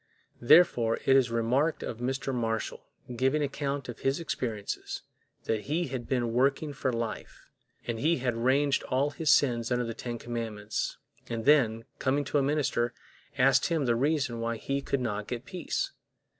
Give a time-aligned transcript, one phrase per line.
[0.41, 2.33] Therefore it is remarked of Mr.
[2.33, 2.81] Marshall,
[3.15, 5.03] giving account of his experiences,
[5.43, 7.51] that he had been working for life,
[7.85, 10.97] and he had ranged all his sins under the ten commandments,
[11.29, 12.95] and then, coming to a minister,
[13.37, 15.91] asked him the reason why he could not get peace.